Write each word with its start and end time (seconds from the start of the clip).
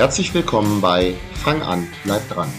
Herzlich 0.00 0.32
willkommen 0.32 0.80
bei 0.80 1.14
Fang 1.44 1.60
an, 1.60 1.86
bleib 2.04 2.26
dran, 2.30 2.50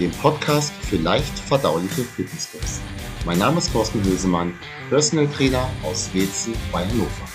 dem 0.00 0.10
Podcast 0.10 0.72
für 0.82 0.96
leicht 0.96 1.38
verdauliche 1.38 2.02
Fitnesstipps. 2.02 2.80
Mein 3.24 3.38
Name 3.38 3.58
ist 3.58 3.72
Thorsten 3.72 4.02
Hösemann, 4.02 4.52
Personal 4.88 5.28
Trainer 5.28 5.70
aus 5.84 6.12
Wetzen 6.12 6.54
bei 6.72 6.84
Hannover. 6.84 7.28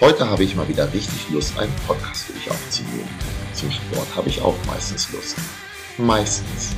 Heute 0.00 0.30
habe 0.30 0.44
ich 0.44 0.54
mal 0.54 0.68
wieder 0.68 0.92
richtig 0.92 1.30
Lust, 1.30 1.58
einen 1.58 1.74
Podcast 1.84 2.26
für 2.26 2.32
dich 2.34 2.48
aufzunehmen. 2.48 3.08
Zum 3.54 3.72
Sport 3.72 4.06
habe 4.14 4.28
ich 4.28 4.40
auch 4.40 4.54
meistens 4.68 5.10
Lust. 5.10 5.34
Meistens, 5.98 6.70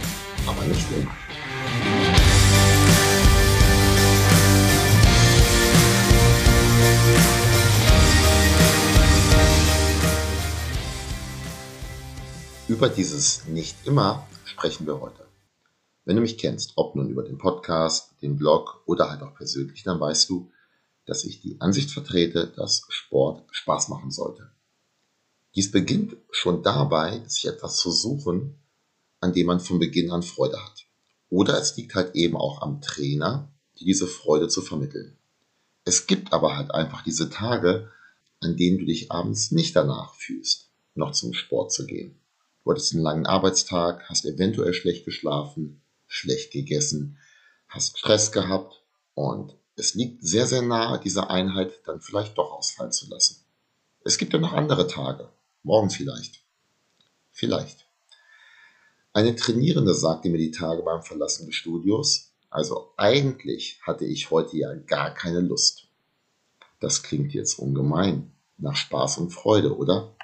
aber 0.46 0.64
nicht 0.64 0.86
immer. 0.96 1.14
Über 12.74 12.88
dieses 12.88 13.46
Nicht 13.46 13.86
immer 13.86 14.26
sprechen 14.44 14.84
wir 14.84 15.00
heute. 15.00 15.28
Wenn 16.04 16.16
du 16.16 16.22
mich 16.22 16.38
kennst, 16.38 16.72
ob 16.74 16.96
nun 16.96 17.08
über 17.08 17.22
den 17.22 17.38
Podcast, 17.38 18.20
den 18.20 18.36
Blog 18.36 18.82
oder 18.84 19.08
halt 19.08 19.22
auch 19.22 19.32
persönlich, 19.36 19.84
dann 19.84 20.00
weißt 20.00 20.28
du, 20.28 20.50
dass 21.06 21.24
ich 21.24 21.40
die 21.40 21.60
Ansicht 21.60 21.92
vertrete, 21.92 22.48
dass 22.48 22.82
Sport 22.88 23.44
Spaß 23.52 23.90
machen 23.90 24.10
sollte. 24.10 24.50
Dies 25.54 25.70
beginnt 25.70 26.16
schon 26.32 26.64
dabei, 26.64 27.22
sich 27.28 27.46
etwas 27.46 27.76
zu 27.76 27.92
suchen, 27.92 28.56
an 29.20 29.32
dem 29.32 29.46
man 29.46 29.60
von 29.60 29.78
Beginn 29.78 30.10
an 30.10 30.24
Freude 30.24 30.60
hat. 30.60 30.84
Oder 31.30 31.56
es 31.60 31.76
liegt 31.76 31.94
halt 31.94 32.16
eben 32.16 32.36
auch 32.36 32.60
am 32.60 32.80
Trainer, 32.80 33.52
die 33.78 33.84
diese 33.84 34.08
Freude 34.08 34.48
zu 34.48 34.62
vermitteln. 34.62 35.16
Es 35.84 36.08
gibt 36.08 36.32
aber 36.32 36.56
halt 36.56 36.72
einfach 36.74 37.04
diese 37.04 37.30
Tage, 37.30 37.92
an 38.40 38.56
denen 38.56 38.78
du 38.78 38.84
dich 38.84 39.12
abends 39.12 39.52
nicht 39.52 39.76
danach 39.76 40.16
fühlst, 40.16 40.72
noch 40.96 41.12
zum 41.12 41.34
Sport 41.34 41.72
zu 41.72 41.86
gehen. 41.86 42.18
Du 42.64 42.70
hattest 42.70 42.94
einen 42.94 43.02
langen 43.02 43.26
Arbeitstag, 43.26 44.08
hast 44.08 44.24
eventuell 44.24 44.72
schlecht 44.72 45.04
geschlafen, 45.04 45.82
schlecht 46.06 46.50
gegessen, 46.50 47.18
hast 47.68 47.98
Stress 47.98 48.32
gehabt 48.32 48.82
und 49.14 49.54
es 49.76 49.94
liegt 49.94 50.24
sehr, 50.26 50.46
sehr 50.46 50.62
nahe, 50.62 50.98
diese 50.98 51.28
Einheit 51.28 51.80
dann 51.84 52.00
vielleicht 52.00 52.38
doch 52.38 52.52
ausfallen 52.52 52.92
zu 52.92 53.08
lassen. 53.10 53.44
Es 54.04 54.16
gibt 54.16 54.32
ja 54.32 54.38
noch 54.38 54.52
andere 54.52 54.86
Tage, 54.86 55.28
morgen 55.62 55.90
vielleicht. 55.90 56.42
Vielleicht. 57.32 57.84
Eine 59.12 59.36
Trainierende 59.36 59.94
sagte 59.94 60.28
mir 60.28 60.38
die 60.38 60.50
Tage 60.50 60.82
beim 60.82 61.02
Verlassen 61.02 61.46
des 61.46 61.56
Studios, 61.56 62.32
also 62.48 62.92
eigentlich 62.96 63.80
hatte 63.82 64.04
ich 64.04 64.30
heute 64.30 64.56
ja 64.56 64.72
gar 64.74 65.12
keine 65.12 65.40
Lust. 65.40 65.88
Das 66.80 67.02
klingt 67.02 67.34
jetzt 67.34 67.58
ungemein, 67.58 68.32
nach 68.56 68.76
Spaß 68.76 69.18
und 69.18 69.30
Freude, 69.30 69.76
oder? 69.76 70.14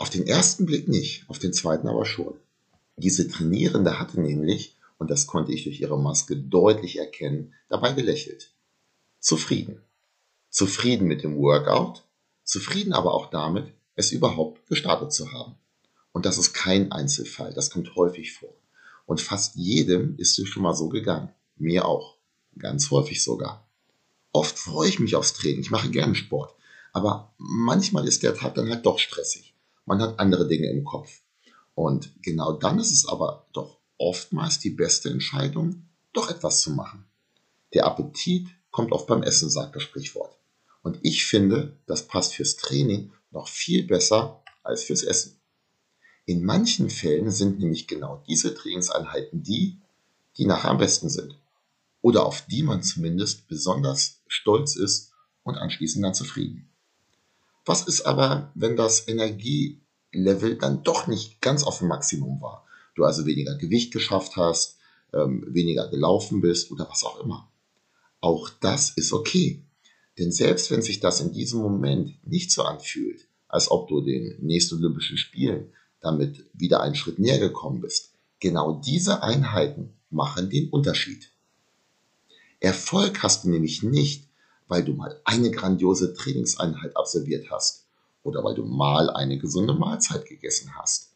Auf 0.00 0.08
den 0.08 0.26
ersten 0.26 0.64
Blick 0.64 0.88
nicht, 0.88 1.28
auf 1.28 1.38
den 1.38 1.52
zweiten 1.52 1.86
aber 1.86 2.06
schon. 2.06 2.32
Diese 2.96 3.28
Trainierende 3.28 3.98
hatte 3.98 4.18
nämlich, 4.18 4.74
und 4.96 5.10
das 5.10 5.26
konnte 5.26 5.52
ich 5.52 5.64
durch 5.64 5.78
ihre 5.78 5.98
Maske 5.98 6.36
deutlich 6.36 6.96
erkennen, 6.98 7.52
dabei 7.68 7.92
gelächelt. 7.92 8.50
Zufrieden. 9.18 9.82
Zufrieden 10.48 11.06
mit 11.06 11.22
dem 11.22 11.36
Workout, 11.36 12.02
zufrieden 12.44 12.94
aber 12.94 13.12
auch 13.12 13.28
damit, 13.28 13.74
es 13.94 14.10
überhaupt 14.10 14.66
gestartet 14.68 15.12
zu 15.12 15.32
haben. 15.32 15.56
Und 16.12 16.24
das 16.24 16.38
ist 16.38 16.54
kein 16.54 16.90
Einzelfall, 16.92 17.52
das 17.52 17.68
kommt 17.68 17.94
häufig 17.94 18.32
vor. 18.32 18.54
Und 19.04 19.20
fast 19.20 19.56
jedem 19.56 20.16
ist 20.16 20.38
es 20.38 20.48
schon 20.48 20.62
mal 20.62 20.74
so 20.74 20.88
gegangen. 20.88 21.28
Mir 21.56 21.84
auch. 21.84 22.16
Ganz 22.58 22.90
häufig 22.90 23.22
sogar. 23.22 23.68
Oft 24.32 24.58
freue 24.58 24.88
ich 24.88 24.98
mich 24.98 25.14
aufs 25.14 25.34
Training, 25.34 25.60
ich 25.60 25.70
mache 25.70 25.90
gerne 25.90 26.14
Sport. 26.14 26.54
Aber 26.94 27.34
manchmal 27.36 28.08
ist 28.08 28.22
der 28.22 28.34
Tag 28.34 28.54
dann 28.54 28.70
halt 28.70 28.86
doch 28.86 28.98
stressig 28.98 29.49
man 29.90 30.00
hat 30.02 30.20
andere 30.20 30.46
Dinge 30.46 30.70
im 30.70 30.84
Kopf. 30.84 31.20
Und 31.74 32.12
genau 32.22 32.52
dann 32.52 32.78
ist 32.78 32.92
es 32.92 33.08
aber 33.08 33.48
doch 33.52 33.80
oftmals 33.98 34.60
die 34.60 34.70
beste 34.70 35.10
Entscheidung, 35.10 35.88
doch 36.12 36.30
etwas 36.30 36.60
zu 36.60 36.70
machen. 36.70 37.06
Der 37.74 37.86
Appetit 37.86 38.46
kommt 38.70 38.92
oft 38.92 39.08
beim 39.08 39.24
Essen, 39.24 39.50
sagt 39.50 39.74
das 39.74 39.82
Sprichwort. 39.82 40.38
Und 40.84 41.00
ich 41.02 41.26
finde, 41.26 41.76
das 41.86 42.06
passt 42.06 42.34
fürs 42.34 42.54
Training 42.54 43.10
noch 43.32 43.48
viel 43.48 43.84
besser 43.84 44.44
als 44.62 44.84
fürs 44.84 45.02
Essen. 45.02 45.40
In 46.24 46.44
manchen 46.44 46.88
Fällen 46.88 47.32
sind 47.32 47.58
nämlich 47.58 47.88
genau 47.88 48.22
diese 48.28 48.54
Trainingseinheiten 48.54 49.42
die, 49.42 49.80
die 50.36 50.46
nachher 50.46 50.70
am 50.70 50.78
besten 50.78 51.08
sind. 51.08 51.36
Oder 52.00 52.26
auf 52.26 52.46
die 52.46 52.62
man 52.62 52.84
zumindest 52.84 53.48
besonders 53.48 54.22
stolz 54.28 54.76
ist 54.76 55.10
und 55.42 55.56
anschließend 55.56 56.04
dann 56.04 56.14
zufrieden. 56.14 56.70
Was 57.66 57.86
ist 57.86 58.02
aber, 58.02 58.50
wenn 58.54 58.76
das 58.76 59.00
Energielevel 60.12 60.56
dann 60.56 60.82
doch 60.82 61.06
nicht 61.06 61.40
ganz 61.40 61.62
auf 61.62 61.78
dem 61.78 61.88
Maximum 61.88 62.40
war? 62.40 62.66
Du 62.94 63.04
also 63.04 63.26
weniger 63.26 63.56
Gewicht 63.56 63.92
geschafft 63.92 64.36
hast, 64.36 64.78
ähm, 65.12 65.44
weniger 65.48 65.88
gelaufen 65.88 66.40
bist 66.40 66.70
oder 66.70 66.88
was 66.88 67.04
auch 67.04 67.20
immer. 67.20 67.50
Auch 68.20 68.50
das 68.60 68.90
ist 68.90 69.12
okay. 69.12 69.62
Denn 70.18 70.32
selbst 70.32 70.70
wenn 70.70 70.82
sich 70.82 71.00
das 71.00 71.20
in 71.20 71.32
diesem 71.32 71.60
Moment 71.60 72.14
nicht 72.26 72.50
so 72.50 72.62
anfühlt, 72.62 73.26
als 73.48 73.70
ob 73.70 73.88
du 73.88 74.00
den 74.00 74.36
nächsten 74.40 74.76
Olympischen 74.76 75.16
Spielen 75.16 75.72
damit 76.00 76.46
wieder 76.52 76.80
einen 76.80 76.94
Schritt 76.94 77.18
näher 77.18 77.38
gekommen 77.38 77.80
bist, 77.80 78.12
genau 78.38 78.80
diese 78.84 79.22
Einheiten 79.22 79.94
machen 80.10 80.50
den 80.50 80.68
Unterschied. 80.70 81.30
Erfolg 82.58 83.22
hast 83.22 83.44
du 83.44 83.50
nämlich 83.50 83.82
nicht, 83.82 84.28
weil 84.68 84.84
du 84.84 84.92
mal 84.92 85.20
eine 85.24 85.50
grandiose 85.50 86.14
Trainingseinheit 86.14 86.96
absolviert 86.96 87.50
hast 87.50 87.86
oder 88.22 88.44
weil 88.44 88.54
du 88.54 88.64
mal 88.64 89.10
eine 89.10 89.38
gesunde 89.38 89.74
Mahlzeit 89.74 90.26
gegessen 90.26 90.76
hast. 90.76 91.12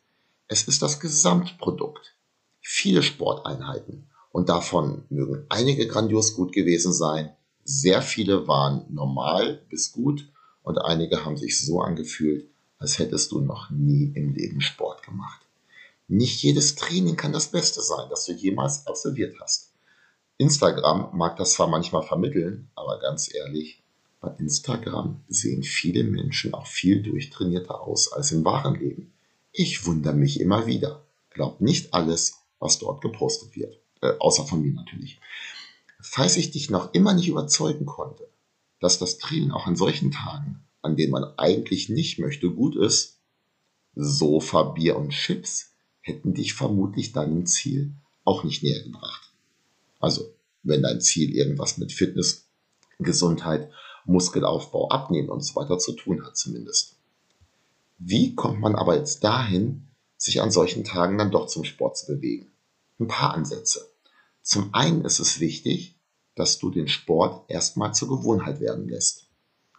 Es 0.48 0.64
ist 0.64 0.82
das 0.82 1.00
Gesamtprodukt. 1.00 2.14
Viele 2.60 3.02
Sporteinheiten 3.02 4.08
und 4.30 4.48
davon 4.48 5.04
mögen 5.10 5.46
einige 5.48 5.86
grandios 5.86 6.34
gut 6.34 6.52
gewesen 6.52 6.92
sein, 6.92 7.34
sehr 7.64 8.02
viele 8.02 8.46
waren 8.46 8.84
normal 8.92 9.62
bis 9.70 9.92
gut 9.92 10.28
und 10.62 10.78
einige 10.78 11.24
haben 11.24 11.36
sich 11.36 11.60
so 11.60 11.80
angefühlt, 11.80 12.48
als 12.78 12.98
hättest 12.98 13.32
du 13.32 13.40
noch 13.40 13.70
nie 13.70 14.12
im 14.14 14.34
Leben 14.34 14.60
Sport 14.60 15.02
gemacht. 15.02 15.40
Nicht 16.08 16.42
jedes 16.42 16.74
Training 16.74 17.16
kann 17.16 17.32
das 17.32 17.48
Beste 17.48 17.80
sein, 17.80 18.08
das 18.10 18.26
du 18.26 18.32
jemals 18.32 18.86
absolviert 18.86 19.36
hast. 19.40 19.72
Instagram 20.36 21.16
mag 21.16 21.36
das 21.36 21.52
zwar 21.52 21.68
manchmal 21.68 22.02
vermitteln, 22.02 22.68
aber 22.74 22.98
ganz 22.98 23.32
ehrlich, 23.32 23.83
bei 24.24 24.34
Instagram 24.38 25.22
sehen 25.28 25.62
viele 25.62 26.02
Menschen 26.02 26.54
auch 26.54 26.66
viel 26.66 27.02
durchtrainierter 27.02 27.80
aus 27.80 28.10
als 28.10 28.32
im 28.32 28.44
wahren 28.44 28.74
Leben. 28.74 29.12
Ich 29.52 29.84
wundere 29.84 30.14
mich 30.14 30.40
immer 30.40 30.66
wieder. 30.66 31.04
Glaubt 31.30 31.60
nicht 31.60 31.92
alles, 31.92 32.38
was 32.58 32.78
dort 32.78 33.02
gepostet 33.02 33.54
wird. 33.54 33.78
Äh, 34.00 34.12
außer 34.18 34.44
von 34.46 34.62
mir 34.62 34.72
natürlich. 34.72 35.20
Falls 36.00 36.36
ich 36.36 36.50
dich 36.50 36.70
noch 36.70 36.94
immer 36.94 37.12
nicht 37.12 37.28
überzeugen 37.28 37.86
konnte, 37.86 38.26
dass 38.80 38.98
das 38.98 39.18
Training 39.18 39.50
auch 39.50 39.66
an 39.66 39.76
solchen 39.76 40.10
Tagen, 40.10 40.64
an 40.80 40.96
denen 40.96 41.12
man 41.12 41.24
eigentlich 41.36 41.88
nicht 41.88 42.18
möchte, 42.18 42.50
gut 42.50 42.76
ist, 42.76 43.18
Sofa, 43.94 44.62
Bier 44.62 44.96
und 44.96 45.10
Chips 45.10 45.72
hätten 46.00 46.34
dich 46.34 46.54
vermutlich 46.54 47.12
deinem 47.12 47.46
Ziel 47.46 47.92
auch 48.24 48.42
nicht 48.44 48.62
näher 48.62 48.82
gebracht. 48.82 49.32
Also, 50.00 50.34
wenn 50.62 50.82
dein 50.82 51.00
Ziel 51.00 51.34
irgendwas 51.34 51.78
mit 51.78 51.92
Fitness, 51.92 52.46
Gesundheit, 52.98 53.70
Muskelaufbau, 54.04 54.88
Abnehmen 54.88 55.28
und 55.28 55.40
so 55.40 55.56
weiter 55.56 55.78
zu 55.78 55.92
tun 55.92 56.24
hat 56.24 56.36
zumindest. 56.36 56.96
Wie 57.98 58.34
kommt 58.34 58.60
man 58.60 58.74
aber 58.74 58.96
jetzt 58.96 59.24
dahin, 59.24 59.86
sich 60.16 60.42
an 60.42 60.50
solchen 60.50 60.84
Tagen 60.84 61.18
dann 61.18 61.30
doch 61.30 61.46
zum 61.46 61.64
Sport 61.64 61.96
zu 61.96 62.06
bewegen? 62.06 62.50
Ein 62.98 63.08
paar 63.08 63.34
Ansätze. 63.34 63.88
Zum 64.42 64.74
einen 64.74 65.04
ist 65.04 65.20
es 65.20 65.40
wichtig, 65.40 65.94
dass 66.34 66.58
du 66.58 66.70
den 66.70 66.88
Sport 66.88 67.50
erstmal 67.50 67.94
zur 67.94 68.08
Gewohnheit 68.08 68.60
werden 68.60 68.88
lässt. 68.88 69.26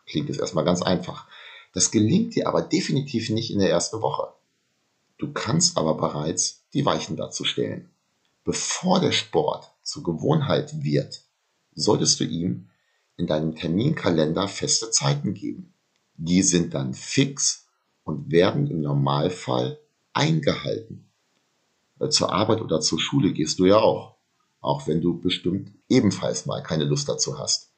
Klingt 0.06 0.30
jetzt 0.30 0.40
erstmal 0.40 0.66
ganz 0.66 0.82
einfach. 0.82 1.28
Das 1.74 1.92
gelingt 1.92 2.36
dir 2.36 2.48
aber 2.48 2.62
definitiv 2.62 3.30
nicht 3.30 3.52
in 3.52 3.60
der 3.60 3.70
ersten 3.70 4.02
Woche. 4.02 4.34
Du 5.18 5.32
kannst 5.34 5.78
aber 5.78 5.96
bereits 5.96 6.64
die 6.74 6.86
Weichen 6.86 7.16
dazu 7.16 7.44
stellen. 7.44 7.90
Bevor 8.44 9.00
der 9.00 9.12
Sport 9.12 9.72
zur 9.84 10.04
Gewohnheit 10.04 10.84
wird, 10.84 11.24
solltest 11.74 12.20
du 12.20 12.24
ihm 12.24 12.70
in 13.18 13.28
deinem 13.28 13.56
Terminkalender 13.56 14.48
feste 14.48 14.92
Zeiten 14.92 15.34
geben. 15.34 15.74
Die 16.18 16.42
sind 16.42 16.74
dann 16.74 16.94
fix 16.94 17.68
und 18.04 18.32
werden 18.32 18.68
im 18.68 18.82
Normalfall 18.82 19.80
eingehalten. 20.14 21.10
Äh, 22.00 22.10
zur 22.10 22.32
Arbeit 22.32 22.62
oder 22.62 22.82
zur 22.82 23.00
Schule 23.00 23.34
gehst 23.34 23.60
du 23.60 23.66
ja 23.66 23.78
auch, 23.78 24.16
auch 24.62 24.88
wenn 24.88 25.02
du 25.02 25.20
bestimmt 25.20 25.72
ebenfalls 25.90 26.46
mal 26.46 26.62
keine 26.62 26.86
Lust 26.86 27.10
dazu 27.10 27.38
hast. 27.38 27.72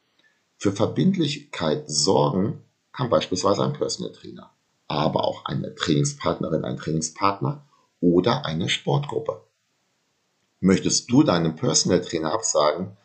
Für 0.58 0.72
Verbindlichkeit 0.72 1.90
sorgen 1.90 2.64
kann 2.92 3.10
beispielsweise 3.10 3.64
ein 3.64 3.74
Personal 3.74 4.12
Trainer, 4.12 4.52
aber 4.88 5.24
auch 5.24 5.46
eine 5.46 5.76
Trainingspartnerin, 5.76 6.66
ein 6.66 6.78
Trainingspartner 6.78 7.64
oder 8.00 8.46
eine 8.46 8.70
Sportgruppe. 8.70 9.44
Möchtest 10.60 11.12
du 11.12 11.22
deinem 11.22 11.56
Personal 11.56 12.02
Trainer 12.02 12.34
absagen, 12.34 12.98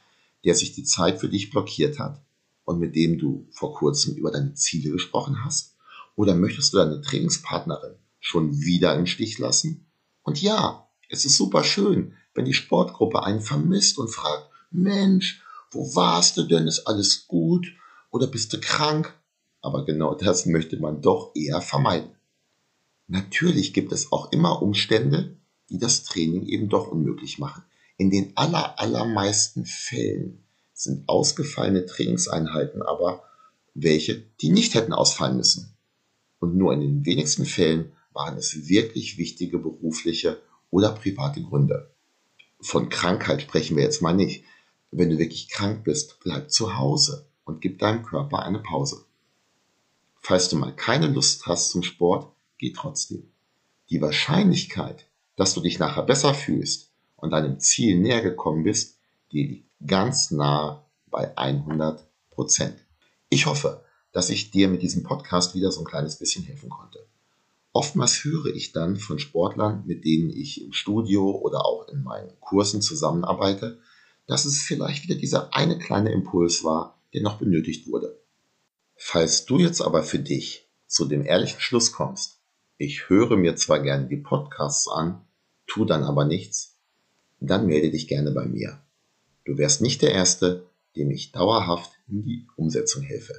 der 0.45 0.55
sich 0.55 0.73
die 0.73 0.85
Zeit 0.85 1.21
für 1.21 1.29
dich 1.29 1.51
blockiert 1.51 1.99
hat 1.99 2.23
und 2.65 2.79
mit 2.79 2.95
dem 2.95 3.19
du 3.19 3.49
vor 3.51 3.75
kurzem 3.75 4.17
über 4.17 4.31
deine 4.31 4.55
Ziele 4.55 4.91
gesprochen 4.91 5.45
hast? 5.45 5.77
Oder 6.15 6.35
möchtest 6.35 6.73
du 6.73 6.79
deine 6.79 7.01
Trainingspartnerin 7.01 7.95
schon 8.21 8.61
wieder 8.61 8.95
im 8.95 9.07
Stich 9.07 9.39
lassen? 9.39 9.87
Und 10.23 10.41
ja, 10.41 10.89
es 11.09 11.25
ist 11.25 11.37
super 11.37 11.65
schön, 11.65 12.15
wenn 12.35 12.45
die 12.45 12.55
Sportgruppe 12.55 13.23
einen 13.23 13.41
vermisst 13.41 13.99
und 13.99 14.09
fragt, 14.09 14.49
Mensch, 14.71 15.43
wo 15.71 15.95
warst 15.95 16.37
du 16.37 16.43
denn? 16.45 16.67
Ist 16.67 16.87
alles 16.87 17.27
gut? 17.27 17.67
Oder 18.11 18.27
bist 18.27 18.53
du 18.53 18.61
krank? 18.61 19.15
Aber 19.61 19.85
genau 19.85 20.15
das 20.15 20.47
möchte 20.47 20.79
man 20.79 21.01
doch 21.03 21.33
eher 21.35 21.61
vermeiden. 21.61 22.11
Natürlich 23.07 23.73
gibt 23.73 23.93
es 23.93 24.13
auch 24.13 24.33
immer 24.33 24.63
Umstände, 24.63 25.37
die 25.71 25.79
das 25.79 26.03
Training 26.05 26.47
eben 26.47 26.69
doch 26.69 26.89
unmöglich 26.89 27.39
machen. 27.39 27.63
In 28.03 28.11
den 28.11 28.37
aller, 28.37 28.81
allermeisten 28.81 29.65
Fällen 29.65 30.43
sind 30.75 31.09
ausgefallene 31.09 31.87
Trainingseinheiten 31.87 32.83
aber 32.83 33.23
welche, 33.75 34.25
die 34.41 34.51
nicht 34.51 34.75
hätten 34.75 34.93
ausfallen 34.93 35.37
müssen. 35.37 35.77
Und 36.41 36.57
nur 36.57 36.73
in 36.73 36.81
den 36.81 37.07
wenigsten 37.07 37.47
Fällen 37.47 37.93
waren 38.13 38.37
es 38.37 38.67
wirklich 38.67 39.19
wichtige 39.19 39.57
berufliche 39.57 40.43
oder 40.73 40.91
private 40.91 41.43
Gründe. 41.43 41.93
Von 42.61 42.89
Krankheit 42.89 43.43
sprechen 43.43 43.77
wir 43.77 43.85
jetzt 43.85 44.03
mal 44.03 44.15
nicht. 44.15 44.43
Wenn 44.91 45.11
du 45.11 45.19
wirklich 45.19 45.49
krank 45.49 45.85
bist, 45.85 46.19
bleib 46.25 46.51
zu 46.51 46.77
Hause 46.77 47.29
und 47.45 47.61
gib 47.61 47.79
deinem 47.79 48.03
Körper 48.03 48.43
eine 48.43 48.59
Pause. 48.59 49.05
Falls 50.17 50.49
du 50.49 50.57
mal 50.57 50.75
keine 50.75 51.07
Lust 51.07 51.47
hast 51.47 51.71
zum 51.71 51.85
Sport, 51.85 52.33
geh 52.59 52.73
trotzdem. 52.73 53.31
Die 53.91 54.03
Wahrscheinlichkeit, 54.03 55.07
dass 55.37 55.55
du 55.55 55.61
dich 55.61 55.79
nachher 55.79 56.03
besser 56.03 56.35
fühlst 56.35 56.92
und 57.23 57.31
deinem 57.31 57.61
Ziel 57.61 57.99
näher 57.99 58.21
gekommen 58.21 58.65
bist, 58.65 58.99
die 59.31 59.47
liegt 59.47 59.71
ganz 59.87 60.31
nah 60.33 60.85
bei 61.07 61.37
100 61.39 62.05
Prozent. 62.31 62.77
Ich 63.31 63.47
hoffe, 63.47 63.85
dass 64.13 64.29
ich 64.29 64.51
dir 64.51 64.69
mit 64.69 64.83
diesem 64.83 65.05
Podcast 65.05 65.55
wieder 65.55 65.71
so 65.71 65.81
ein 65.81 65.87
kleines 65.87 66.19
bisschen 66.19 66.45
helfen 66.45 66.69
konnte. 66.69 67.07
Oftmals 67.73 68.25
höre 68.25 68.47
ich 68.55 68.73
dann 68.73 68.97
von 68.97 69.19
Sportlern, 69.19 69.85
mit 69.87 70.05
denen 70.05 70.31
ich 70.31 70.63
im 70.63 70.73
Studio 70.73 71.31
oder 71.31 71.65
auch 71.65 71.89
in 71.89 72.03
meinen 72.03 72.39
Kursen 72.41 72.83
zusammenarbeite, 72.83 73.79
dass 74.27 74.45
es 74.45 74.61
vielleicht 74.61 75.05
wieder 75.05 75.15
dieser 75.15 75.55
eine 75.55 75.79
kleine 75.79 76.13
Impuls 76.13 76.65
war, 76.65 77.01
der 77.15 77.23
noch 77.23 77.39
benötigt 77.39 77.87
wurde. 77.87 78.21
Falls 78.97 79.47
du 79.47 79.59
jetzt 79.59 79.81
aber 79.81 80.03
für 80.03 80.19
dich 80.19 80.69
zu 80.87 81.07
dem 81.07 81.25
ehrlichen 81.25 81.61
Schluss 81.61 81.93
kommst, 81.93 82.41
ich 82.79 83.09
höre 83.09 83.37
mir 83.37 83.55
zwar 83.57 83.81
gerne 83.81 84.09
die 84.09 84.17
Podcasts 84.17 84.89
an, 84.89 85.25
tu 85.67 85.85
dann 85.85 86.03
aber 86.03 86.25
nichts, 86.25 86.73
dann 87.47 87.67
melde 87.67 87.91
dich 87.91 88.09
gerne 88.09 88.31
bei 88.33 88.47
mir. 88.47 88.81
Du 89.45 89.59
wärst 89.59 89.81
nicht 89.81 90.03
der 90.03 90.13
Erste, 90.13 90.67
dem 90.97 91.11
ich 91.11 91.33
dauerhaft 91.33 91.93
in 92.09 92.23
die 92.23 92.47
Umsetzung 92.57 93.03
helfe. 93.03 93.35